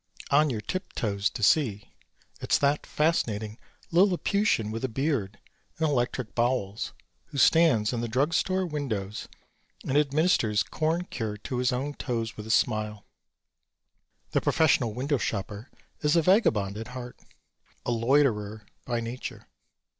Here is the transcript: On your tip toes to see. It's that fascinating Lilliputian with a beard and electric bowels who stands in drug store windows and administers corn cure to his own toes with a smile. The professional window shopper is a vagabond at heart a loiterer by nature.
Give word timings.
On 0.31 0.49
your 0.49 0.61
tip 0.61 0.93
toes 0.93 1.29
to 1.29 1.43
see. 1.43 1.91
It's 2.39 2.57
that 2.57 2.87
fascinating 2.87 3.59
Lilliputian 3.91 4.71
with 4.71 4.83
a 4.83 4.89
beard 4.89 5.37
and 5.77 5.87
electric 5.87 6.33
bowels 6.33 6.93
who 7.25 7.37
stands 7.37 7.93
in 7.93 8.01
drug 8.09 8.33
store 8.33 8.65
windows 8.65 9.27
and 9.87 9.95
administers 9.99 10.63
corn 10.63 11.05
cure 11.05 11.37
to 11.37 11.57
his 11.57 11.71
own 11.71 11.93
toes 11.93 12.35
with 12.35 12.47
a 12.47 12.49
smile. 12.49 13.05
The 14.31 14.41
professional 14.41 14.95
window 14.95 15.19
shopper 15.19 15.69
is 15.99 16.15
a 16.15 16.23
vagabond 16.23 16.77
at 16.79 16.87
heart 16.97 17.19
a 17.85 17.91
loiterer 17.91 18.65
by 18.85 19.01
nature. 19.01 19.45